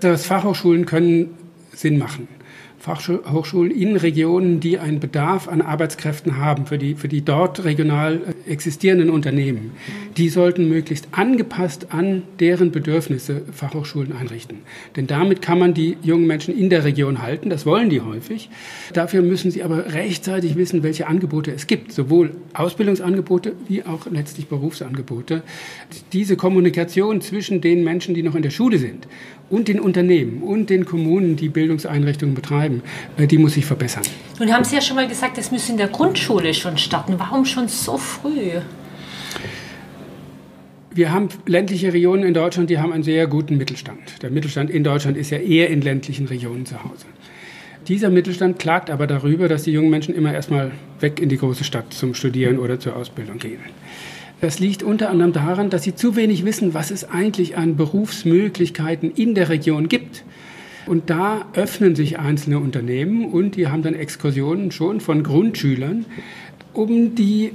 Das 0.00 0.26
Fachhochschulen 0.26 0.86
können 0.86 1.36
Sinn 1.72 1.98
machen. 1.98 2.28
Fachhochschulen 2.84 3.70
in 3.70 3.96
Regionen, 3.96 4.60
die 4.60 4.78
einen 4.78 5.00
Bedarf 5.00 5.48
an 5.48 5.62
Arbeitskräften 5.62 6.36
haben, 6.36 6.66
für 6.66 6.76
die, 6.76 6.94
für 6.94 7.08
die 7.08 7.24
dort 7.24 7.64
regional 7.64 8.34
existierenden 8.46 9.08
Unternehmen, 9.08 9.72
die 10.16 10.28
sollten 10.28 10.68
möglichst 10.68 11.08
angepasst 11.12 11.88
an 11.90 12.22
deren 12.40 12.70
Bedürfnisse 12.70 13.42
Fachhochschulen 13.52 14.12
einrichten. 14.12 14.58
Denn 14.96 15.06
damit 15.06 15.42
kann 15.42 15.58
man 15.58 15.74
die 15.74 15.96
jungen 16.02 16.26
Menschen 16.26 16.56
in 16.56 16.70
der 16.70 16.84
Region 16.84 17.22
halten, 17.22 17.50
das 17.50 17.66
wollen 17.66 17.90
die 17.90 18.00
häufig. 18.00 18.48
Dafür 18.92 19.22
müssen 19.22 19.50
sie 19.50 19.62
aber 19.62 19.92
rechtzeitig 19.92 20.56
wissen, 20.56 20.82
welche 20.82 21.06
Angebote 21.06 21.50
es 21.52 21.66
gibt, 21.66 21.92
sowohl 21.92 22.32
Ausbildungsangebote 22.52 23.52
wie 23.68 23.82
auch 23.84 24.06
letztlich 24.10 24.48
Berufsangebote. 24.48 25.42
Diese 26.12 26.36
Kommunikation 26.36 27.20
zwischen 27.20 27.60
den 27.60 27.84
Menschen, 27.84 28.14
die 28.14 28.22
noch 28.22 28.34
in 28.34 28.42
der 28.42 28.50
Schule 28.50 28.78
sind 28.78 29.08
und 29.50 29.68
den 29.68 29.80
Unternehmen 29.80 30.42
und 30.42 30.70
den 30.70 30.84
Kommunen, 30.84 31.36
die 31.36 31.48
Bildungseinrichtungen 31.48 32.34
betreiben, 32.34 32.82
äh, 33.16 33.26
die 33.26 33.38
muss 33.38 33.54
sich 33.54 33.66
verbessern. 33.66 34.04
Nun 34.38 34.52
haben 34.52 34.64
Sie 34.64 34.74
ja 34.74 34.80
schon 34.80 34.96
mal 34.96 35.08
gesagt, 35.08 35.38
es 35.38 35.50
müsse 35.50 35.72
in 35.72 35.78
der 35.78 35.88
Grundschule 35.88 36.54
schon 36.54 36.78
starten. 36.78 37.14
Warum 37.18 37.44
schon 37.44 37.68
so 37.68 37.98
früh? 37.98 38.60
Wir 40.94 41.12
haben 41.12 41.28
ländliche 41.46 41.92
Regionen 41.92 42.22
in 42.22 42.34
Deutschland, 42.34 42.70
die 42.70 42.78
haben 42.78 42.92
einen 42.92 43.02
sehr 43.02 43.26
guten 43.26 43.56
Mittelstand. 43.56 44.22
Der 44.22 44.30
Mittelstand 44.30 44.70
in 44.70 44.84
Deutschland 44.84 45.16
ist 45.16 45.30
ja 45.30 45.38
eher 45.38 45.68
in 45.68 45.80
ländlichen 45.80 46.26
Regionen 46.26 46.66
zu 46.66 46.84
Hause. 46.84 47.06
Dieser 47.88 48.10
Mittelstand 48.10 48.60
klagt 48.60 48.90
aber 48.90 49.08
darüber, 49.08 49.48
dass 49.48 49.64
die 49.64 49.72
jungen 49.72 49.90
Menschen 49.90 50.14
immer 50.14 50.32
erstmal 50.32 50.70
weg 51.00 51.20
in 51.20 51.28
die 51.28 51.36
große 51.36 51.64
Stadt 51.64 51.92
zum 51.92 52.14
Studieren 52.14 52.60
oder 52.60 52.78
zur 52.78 52.94
Ausbildung 52.94 53.38
gehen. 53.38 53.58
Das 54.40 54.60
liegt 54.60 54.84
unter 54.84 55.10
anderem 55.10 55.32
daran, 55.32 55.68
dass 55.68 55.82
sie 55.82 55.96
zu 55.96 56.14
wenig 56.14 56.44
wissen, 56.44 56.74
was 56.74 56.92
es 56.92 57.10
eigentlich 57.10 57.56
an 57.56 57.76
Berufsmöglichkeiten 57.76 59.10
in 59.10 59.34
der 59.34 59.48
Region 59.48 59.88
gibt. 59.88 60.24
Und 60.86 61.10
da 61.10 61.46
öffnen 61.54 61.96
sich 61.96 62.20
einzelne 62.20 62.60
Unternehmen 62.60 63.32
und 63.32 63.56
die 63.56 63.66
haben 63.66 63.82
dann 63.82 63.94
Exkursionen 63.94 64.70
schon 64.70 65.00
von 65.00 65.24
Grundschülern, 65.24 66.04
um 66.72 67.16
die 67.16 67.52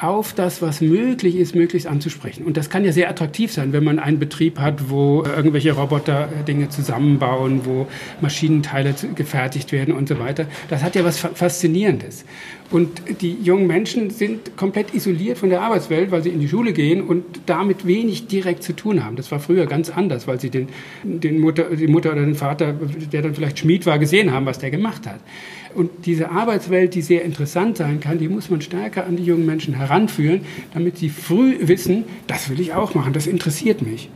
auf 0.00 0.32
das, 0.32 0.62
was 0.62 0.80
möglich 0.80 1.34
ist, 1.34 1.56
möglichst 1.56 1.88
anzusprechen. 1.88 2.44
Und 2.44 2.56
das 2.56 2.70
kann 2.70 2.84
ja 2.84 2.92
sehr 2.92 3.10
attraktiv 3.10 3.52
sein, 3.52 3.72
wenn 3.72 3.82
man 3.82 3.98
einen 3.98 4.20
Betrieb 4.20 4.60
hat, 4.60 4.90
wo 4.90 5.24
irgendwelche 5.24 5.72
Roboter 5.72 6.28
äh, 6.28 6.44
Dinge 6.44 6.68
zusammenbauen, 6.68 7.62
wo 7.64 7.88
Maschinenteile 8.20 8.94
gefertigt 9.16 9.72
werden 9.72 9.92
und 9.92 10.08
so 10.08 10.20
weiter. 10.20 10.46
Das 10.70 10.84
hat 10.84 10.94
ja 10.94 11.04
was 11.04 11.18
Faszinierendes. 11.18 12.24
Und 12.70 13.02
die 13.22 13.38
jungen 13.42 13.66
Menschen 13.66 14.10
sind 14.10 14.56
komplett 14.56 14.94
isoliert 14.94 15.38
von 15.38 15.48
der 15.48 15.62
Arbeitswelt, 15.62 16.10
weil 16.12 16.22
sie 16.22 16.28
in 16.28 16.38
die 16.38 16.48
Schule 16.48 16.72
gehen 16.72 17.02
und 17.02 17.24
damit 17.46 17.86
wenig 17.86 18.28
direkt 18.28 18.62
zu 18.62 18.74
tun 18.74 19.04
haben. 19.04 19.16
Das 19.16 19.32
war 19.32 19.40
früher 19.40 19.66
ganz 19.66 19.90
anders, 19.90 20.28
weil 20.28 20.38
sie 20.38 20.50
den, 20.50 20.68
den 21.02 21.40
Mutter, 21.40 21.64
die 21.74 21.88
Mutter 21.88 22.12
oder 22.12 22.20
den 22.20 22.34
Vater, 22.34 22.74
der 23.12 23.22
dann 23.22 23.34
vielleicht 23.34 23.58
Schmied 23.58 23.86
war, 23.86 23.98
gesehen 23.98 24.32
haben, 24.32 24.46
was 24.46 24.58
der 24.58 24.70
gemacht 24.70 25.06
hat. 25.06 25.20
Und 25.74 26.06
diese 26.06 26.30
Arbeitswelt, 26.30 26.94
die 26.94 27.02
sehr 27.02 27.24
interessant 27.24 27.76
sein 27.76 28.00
kann, 28.00 28.18
die 28.18 28.28
muss 28.28 28.50
man 28.50 28.60
stärker 28.60 29.06
an 29.06 29.16
die 29.16 29.24
jungen 29.24 29.46
Menschen 29.46 29.74
heranführen, 29.74 30.42
damit 30.74 30.98
sie 30.98 31.10
früh 31.10 31.56
wissen, 31.60 32.04
das 32.26 32.50
will 32.50 32.60
ich 32.60 32.74
auch 32.74 32.94
machen, 32.94 33.12
das 33.12 33.26
interessiert 33.26 33.82
mich. 33.82 34.08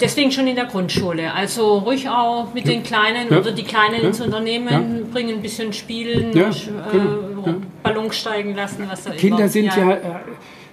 Deswegen 0.00 0.30
schon 0.30 0.46
in 0.46 0.54
der 0.54 0.66
Grundschule. 0.66 1.32
Also 1.34 1.78
ruhig 1.78 2.08
auch 2.08 2.54
mit 2.54 2.64
ja. 2.64 2.72
den 2.72 2.84
Kleinen 2.84 3.28
ja. 3.28 3.38
oder 3.38 3.50
die 3.50 3.64
Kleinen 3.64 4.00
ja. 4.00 4.08
ins 4.08 4.20
Unternehmen 4.20 5.10
bringen, 5.12 5.36
ein 5.36 5.42
bisschen 5.42 5.72
spielen, 5.72 6.36
äh, 6.36 6.44
genau. 6.92 7.56
Ballon 7.82 8.12
steigen 8.12 8.54
lassen, 8.54 8.86
was 8.88 9.02
da 9.02 9.10
Kinder 9.10 9.38
immer. 9.38 9.48
sind 9.48 9.64
ja, 9.64 9.92
äh, 9.92 9.98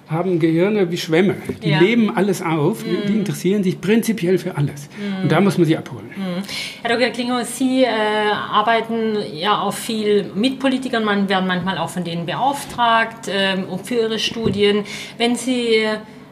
haben 0.09 0.39
Gehirne 0.39 0.89
wie 0.89 0.97
Schwämme. 0.97 1.35
Die 1.63 1.69
ja. 1.69 1.81
nehmen 1.81 2.15
alles 2.15 2.41
auf, 2.41 2.85
mhm. 2.85 3.07
die 3.07 3.13
interessieren 3.13 3.63
sich 3.63 3.81
prinzipiell 3.81 4.37
für 4.37 4.55
alles. 4.55 4.89
Mhm. 4.97 5.23
Und 5.23 5.31
da 5.31 5.41
muss 5.41 5.57
man 5.57 5.67
sie 5.67 5.75
abholen. 5.75 6.07
Mhm. 6.15 6.43
Herr 6.81 6.97
Dr. 6.97 7.09
Klinghaus, 7.09 7.57
Sie 7.57 7.83
äh, 7.83 7.87
arbeiten 7.87 9.17
ja 9.33 9.61
auch 9.61 9.73
viel 9.73 10.31
mit 10.33 10.59
Politikern, 10.59 11.03
man 11.03 11.27
werden 11.27 11.47
manchmal 11.47 11.77
auch 11.77 11.89
von 11.89 12.03
denen 12.03 12.25
beauftragt 12.25 13.27
äh, 13.27 13.57
für 13.83 13.95
Ihre 13.95 14.19
Studien. 14.19 14.85
Wenn 15.17 15.35
Sie 15.35 15.85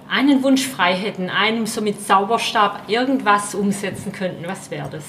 einen 0.09 0.43
Wunsch 0.43 0.65
frei 0.65 0.93
hätten, 0.93 1.29
einem 1.29 1.65
so 1.65 1.81
mit 1.81 2.01
Zauberstab 2.01 2.83
irgendwas 2.87 3.55
umsetzen 3.55 4.11
könnten, 4.11 4.45
was 4.47 4.71
wäre 4.71 4.89
das? 4.89 5.03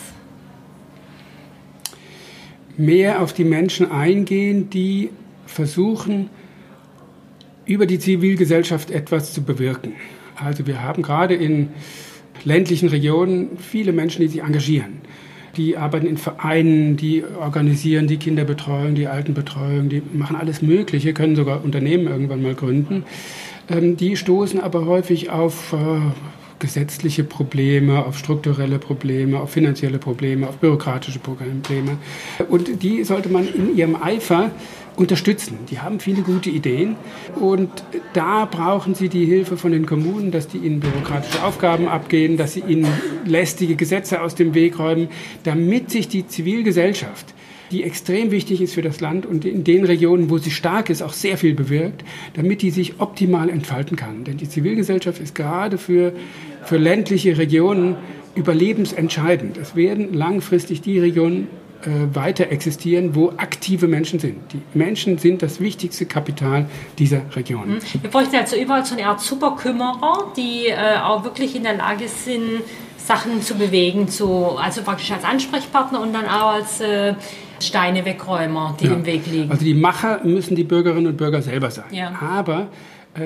Mehr 2.77 3.23
auf 3.23 3.33
die 3.33 3.45
Menschen 3.45 3.91
eingehen, 3.91 4.71
die 4.71 5.11
versuchen, 5.47 6.31
über 7.67 7.87
die 7.87 7.99
Zivilgesellschaft 7.99 8.91
etwas 8.91 9.33
zu 9.33 9.43
bewirken. 9.43 9.93
Also 10.37 10.67
wir 10.67 10.83
haben 10.83 11.03
gerade 11.03 11.35
in 11.35 11.69
ländlichen 12.45 12.89
Regionen 12.89 13.59
viele 13.59 13.93
Menschen, 13.93 14.23
die 14.23 14.29
sich 14.29 14.43
engagieren. 14.43 15.01
Die 15.57 15.77
arbeiten 15.77 16.07
in 16.07 16.19
Vereinen, 16.19 16.97
die 16.97 17.25
organisieren 17.25 18.07
die 18.07 18.19
Kinderbetreuung, 18.19 18.95
die 18.95 19.07
Altenbetreuung, 19.07 19.89
die 19.89 20.03
machen 20.13 20.37
alles 20.37 20.61
Mögliche, 20.61 21.15
können 21.15 21.35
sogar 21.35 21.65
Unternehmen 21.65 22.07
irgendwann 22.07 22.43
mal 22.43 22.55
gründen. 22.55 23.05
Ähm, 23.69 23.97
die 23.97 24.17
stoßen 24.17 24.61
aber 24.61 24.85
häufig 24.85 25.31
auf 25.31 25.73
äh, 25.73 25.77
gesetzliche 26.59 27.25
Probleme, 27.25 28.05
auf 28.05 28.19
strukturelle 28.19 28.79
Probleme, 28.79 29.41
auf 29.41 29.51
finanzielle 29.51 29.99
Probleme, 29.99 30.49
auf 30.49 30.57
bürokratische 30.57 31.19
Probleme. 31.19 31.99
Und 32.49 32.83
die 32.83 33.05
sollte 33.05 33.29
man 33.29 33.47
in 33.47 33.77
ihrem 33.77 33.97
Eifer 33.97 34.51
unterstützen. 34.97 35.59
Die 35.71 35.79
haben 35.81 36.01
viele 36.01 36.23
gute 36.23 36.51
Ideen 36.51 36.97
und 37.39 37.71
da 38.15 38.47
brauchen 38.47 38.95
sie 38.95 39.09
die 39.09 39.27
Hilfe 39.27 39.57
von 39.57 39.73
den 39.73 39.87
Kommunen, 39.87 40.31
dass 40.31 40.49
die 40.49 40.59
ihnen 40.59 40.81
bürokratische 40.81 41.45
Aufgaben 41.45 41.87
abgehen, 41.89 42.37
dass 42.37 42.55
sie 42.55 42.61
ihnen 42.61 42.87
lästige 43.27 43.77
Gesetze 43.77 44.23
aus 44.23 44.35
dem 44.35 44.55
Weg 44.55 44.79
räumen, 44.79 45.09
damit 45.45 45.91
sich 45.91 46.09
die 46.09 46.27
Zivilgesellschaft 46.27 47.35
die 47.71 47.83
extrem 47.83 48.31
wichtig 48.31 48.61
ist 48.61 48.75
für 48.75 48.83
das 48.83 49.01
Land 49.01 49.27
und 49.27 49.45
in 49.45 49.65
den 49.65 49.85
Regionen, 49.85 50.31
wo 50.31 50.39
sie 50.39 50.51
stark 50.51 50.91
ist, 50.91 51.03
auch 51.03 51.13
sehr 51.13 51.37
viel 51.37 51.55
bewirkt, 51.55 52.05
damit 52.35 52.63
die 52.63 52.71
sich 52.71 53.01
optimal 53.01 53.49
entfalten 53.49 53.97
kann. 53.97 54.25
Denn 54.25 54.37
die 54.37 54.49
Zivilgesellschaft 54.49 55.21
ist 55.21 55.35
gerade 55.35 55.79
für, 55.79 56.13
für 56.65 56.77
ländliche 56.77 57.39
Regionen 57.39 57.97
überlebensentscheidend. 58.35 59.57
Es 59.57 59.75
werden 59.75 60.13
langfristig 60.15 60.83
die 60.83 60.99
Regionen 60.99 61.49
äh, 61.83 62.15
weiter 62.15 62.51
existieren, 62.51 63.15
wo 63.15 63.31
aktive 63.37 63.87
Menschen 63.89 64.19
sind. 64.19 64.37
Die 64.53 64.61
Menschen 64.75 65.19
sind 65.19 65.43
das 65.43 65.61
wichtigste 65.61 66.07
Kapital 66.07 66.67
dieser 66.99 67.23
Region. 67.35 67.69
Mhm. 67.69 68.03
Wir 68.03 68.11
bräuchten 68.11 68.37
also 68.37 68.57
überall 68.57 68.85
so 68.85 68.95
eine 68.95 69.07
Art 69.07 69.21
Superkümmerer, 69.21 70.33
die 70.37 70.67
äh, 70.69 70.99
auch 71.03 71.25
wirklich 71.25 71.55
in 71.55 71.63
der 71.63 71.75
Lage 71.75 72.09
sind, 72.09 72.63
Sachen 72.97 73.41
zu 73.41 73.55
bewegen, 73.55 74.09
zu, 74.09 74.57
also 74.59 74.83
praktisch 74.83 75.13
als 75.13 75.25
Ansprechpartner 75.25 76.01
und 76.01 76.13
dann 76.13 76.27
auch 76.27 76.55
als 76.55 76.81
äh, 76.81 77.15
Steine 77.61 78.05
wegräumer, 78.05 78.77
die 78.81 78.87
ja. 78.87 78.93
im 78.93 79.07
Weg 79.07 79.27
liegen. 79.27 79.51
Also 79.51 79.65
die 79.65 79.75
Macher 79.75 80.21
müssen 80.25 80.57
die 80.57 80.65
Bürgerinnen 80.65 81.07
und 81.07 81.17
Bürger 81.17 81.43
selber 81.43 81.71
sein. 81.71 81.87
Ja. 81.91 82.13
Aber 82.21 82.69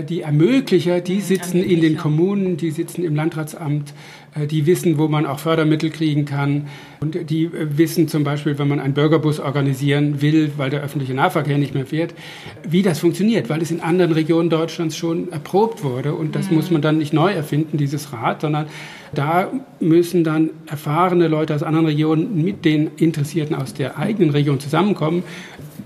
die 0.09 0.23
Ermöglicher, 0.23 1.01
die 1.01 1.21
sitzen 1.21 1.59
Ermöglicher. 1.59 1.75
in 1.75 1.81
den 1.81 1.97
Kommunen, 1.97 2.57
die 2.57 2.71
sitzen 2.71 3.05
im 3.05 3.15
Landratsamt, 3.15 3.93
äh, 4.35 4.47
die 4.47 4.67
wissen, 4.67 4.99
wo 4.99 5.09
man 5.09 5.27
auch 5.27 5.39
Fördermittel 5.39 5.91
kriegen 5.91 6.25
kann. 6.25 6.69
Und 7.01 7.31
die 7.31 7.45
äh, 7.45 7.77
wissen 7.77 8.09
zum 8.09 8.25
Beispiel, 8.25 8.59
wenn 8.59 8.69
man 8.69 8.81
einen 8.81 8.95
Bürgerbus 8.95 9.41
organisieren 9.41 10.23
will, 10.23 10.53
weil 10.57 10.71
der 10.71 10.83
öffentliche 10.83 11.15
Nahverkehr 11.15 11.59
nicht 11.59 11.75
mehr 11.75 11.87
fährt, 11.87 12.15
wie 12.69 12.83
das 12.83 13.01
funktioniert, 13.01 13.49
weil 13.49 13.63
es 13.63 13.71
in 13.71 13.81
anderen 13.81 14.13
Regionen 14.13 14.51
Deutschlands 14.51 14.97
schon 14.97 15.33
erprobt 15.33 15.83
wurde. 15.83 16.15
Und 16.15 16.37
das 16.37 16.51
mhm. 16.51 16.57
muss 16.57 16.71
man 16.71 16.83
dann 16.83 16.99
nicht 16.99 17.13
neu 17.13 17.33
erfinden, 17.33 17.77
dieses 17.77 18.13
Rad, 18.13 18.43
sondern 18.43 18.67
da 19.13 19.51
müssen 19.81 20.23
dann 20.23 20.51
erfahrene 20.67 21.27
Leute 21.27 21.55
aus 21.55 21.65
anderen 21.65 21.87
Regionen 21.87 22.45
mit 22.45 22.65
den 22.65 22.91
Interessierten 22.97 23.57
aus 23.57 23.75
der 23.75 23.99
eigenen 23.99 24.31
Region 24.31 24.61
zusammenkommen 24.61 25.25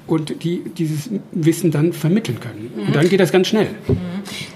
und 0.07 0.45
die 0.45 0.63
dieses 0.77 1.11
Wissen 1.33 1.71
dann 1.71 1.93
vermitteln 1.93 2.39
können. 2.41 2.71
Mhm. 2.75 2.87
Und 2.87 2.97
dann 2.97 3.09
geht 3.09 3.21
das 3.21 3.33
ganz 3.33 3.49
schnell. 3.49 3.69
Mhm. 3.89 3.97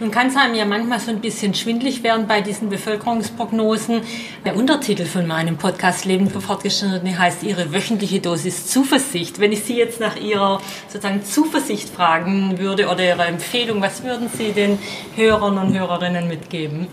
Nun 0.00 0.10
kann 0.10 0.28
es 0.28 0.36
einem 0.36 0.54
ja 0.54 0.64
manchmal 0.64 1.00
so 1.00 1.10
ein 1.10 1.20
bisschen 1.20 1.54
schwindlig 1.54 2.02
werden 2.02 2.26
bei 2.26 2.40
diesen 2.40 2.68
Bevölkerungsprognosen. 2.68 4.00
Der 4.44 4.56
Untertitel 4.56 5.04
von 5.04 5.26
meinem 5.26 5.56
Podcast 5.56 6.04
Leben 6.04 6.28
für 6.28 6.40
Fortgeschrittene 6.40 7.18
heißt 7.18 7.42
Ihre 7.42 7.72
wöchentliche 7.72 8.20
Dosis 8.20 8.66
Zuversicht. 8.66 9.40
Wenn 9.40 9.52
ich 9.52 9.64
Sie 9.64 9.76
jetzt 9.76 10.00
nach 10.00 10.16
Ihrer 10.16 10.60
sozusagen 10.88 11.24
Zuversicht 11.24 11.88
fragen 11.88 12.58
würde 12.58 12.88
oder 12.88 13.04
Ihrer 13.04 13.26
Empfehlung, 13.26 13.80
was 13.80 14.04
würden 14.04 14.28
Sie 14.36 14.52
den 14.52 14.78
Hörern 15.16 15.58
und 15.58 15.78
Hörerinnen 15.78 16.28
mitgeben? 16.28 16.88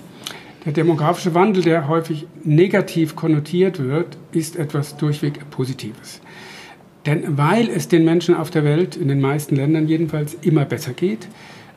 Der 0.65 0.73
demografische 0.73 1.35
Wandel, 1.35 1.61
der 1.61 1.87
häufig 1.87 2.25
negativ 2.43 3.15
konnotiert 3.15 3.77
wird, 3.77 4.17
ist 4.31 4.55
etwas 4.55 4.97
durchweg 4.97 5.51
Positives. 5.51 6.21
Denn 7.05 7.37
weil 7.37 7.69
es 7.69 7.87
den 7.87 8.03
Menschen 8.03 8.35
auf 8.35 8.49
der 8.49 8.63
Welt, 8.63 8.95
in 8.95 9.07
den 9.07 9.21
meisten 9.21 9.55
Ländern 9.55 9.87
jedenfalls, 9.87 10.35
immer 10.41 10.65
besser 10.65 10.93
geht, 10.93 11.27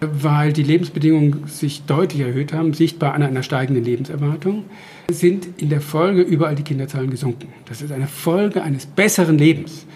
weil 0.01 0.53
die 0.53 0.63
Lebensbedingungen 0.63 1.45
sich 1.47 1.83
deutlich 1.85 2.23
erhöht 2.23 2.53
haben, 2.53 2.73
sichtbar 2.73 3.15
an 3.15 3.23
einer 3.23 3.43
steigenden 3.43 3.85
Lebenserwartung, 3.85 4.65
sind 5.11 5.49
in 5.61 5.69
der 5.71 5.81
Folge 5.81 6.23
überall 6.23 6.55
die 6.55 6.63
Kinderzahlen 6.63 7.11
gesunken. 7.11 7.49
Das 7.67 7.83
ist 7.83 7.93
eine 7.93 8.07
Folge 8.07 8.63
eines 8.63 8.87
besseren 8.87 9.39
Lebens. 9.39 9.87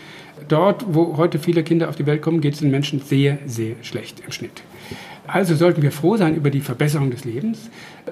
Dort, 0.48 0.84
wo 0.92 1.16
heute 1.16 1.38
viele 1.38 1.62
Kinder 1.62 1.88
auf 1.88 1.96
die 1.96 2.06
Welt 2.06 2.20
kommen, 2.20 2.40
geht 2.40 2.54
es 2.54 2.60
den 2.60 2.70
Menschen 2.70 3.00
sehr, 3.00 3.38
sehr 3.46 3.76
schlecht 3.82 4.22
im 4.26 4.32
Schnitt. 4.32 4.62
Also 5.26 5.54
sollten 5.54 5.82
wir 5.82 5.92
froh 5.92 6.16
sein 6.16 6.34
über 6.34 6.50
die 6.50 6.60
Verbesserung 6.60 7.10
des 7.10 7.24
Lebens 7.24 7.70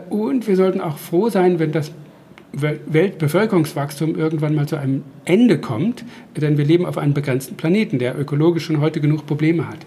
und 0.08 0.46
wir 0.46 0.56
sollten 0.56 0.80
auch 0.80 0.96
froh 0.96 1.28
sein, 1.28 1.58
wenn 1.58 1.72
das 1.72 1.90
Weltbevölkerungswachstum 2.52 4.16
irgendwann 4.16 4.54
mal 4.54 4.66
zu 4.66 4.76
einem 4.76 5.02
Ende 5.24 5.58
kommt, 5.58 6.04
denn 6.36 6.58
wir 6.58 6.64
leben 6.64 6.86
auf 6.86 6.98
einem 6.98 7.14
begrenzten 7.14 7.56
Planeten, 7.56 7.98
der 7.98 8.18
ökologisch 8.18 8.64
schon 8.64 8.80
heute 8.80 9.00
genug 9.00 9.26
Probleme 9.26 9.68
hat. 9.68 9.78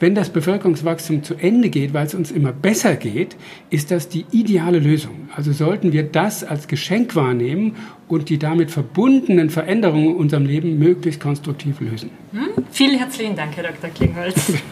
Wenn 0.00 0.14
das 0.14 0.30
Bevölkerungswachstum 0.30 1.22
zu 1.22 1.34
Ende 1.34 1.70
geht, 1.70 1.94
weil 1.94 2.06
es 2.06 2.14
uns 2.14 2.30
immer 2.30 2.52
besser 2.52 2.96
geht, 2.96 3.36
ist 3.70 3.90
das 3.90 4.08
die 4.08 4.26
ideale 4.32 4.78
Lösung. 4.78 5.28
Also 5.34 5.52
sollten 5.52 5.92
wir 5.92 6.02
das 6.02 6.44
als 6.44 6.68
Geschenk 6.68 7.14
wahrnehmen 7.14 7.76
und 8.08 8.28
die 8.28 8.38
damit 8.38 8.70
verbundenen 8.70 9.50
Veränderungen 9.50 10.10
in 10.10 10.16
unserem 10.16 10.46
Leben 10.46 10.78
möglichst 10.78 11.20
konstruktiv 11.20 11.80
lösen. 11.80 12.10
Hm? 12.32 12.64
Vielen 12.70 12.98
herzlichen 12.98 13.36
Dank, 13.36 13.56
Herr 13.56 13.64
Dr. 13.64 13.90
Klingholz. 13.90 14.52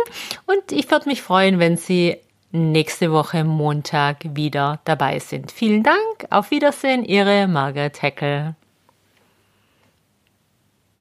Und 0.47 0.73
ich 0.73 0.91
würde 0.91 1.09
mich 1.09 1.23
freuen, 1.23 1.59
wenn 1.59 1.77
Sie 1.77 2.17
nächste 2.53 3.13
Woche 3.13 3.45
Montag 3.45 4.19
wieder 4.37 4.81
dabei 4.85 5.19
sind. 5.19 5.53
Vielen 5.53 5.83
Dank. 5.83 6.27
Auf 6.31 6.51
Wiedersehen, 6.51 7.05
Ihre 7.05 7.47
Margaret 7.47 8.03
Heckel. 8.03 8.55